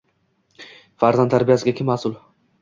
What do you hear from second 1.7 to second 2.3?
kim mas’ul?ng